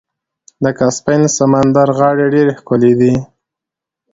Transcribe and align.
د 0.63 0.65
کسپین 0.79 1.21
سمندر 1.37 1.87
غاړې 1.97 2.25
ډیرې 2.33 2.53
ښکلې 2.59 2.93
دي. 2.99 3.13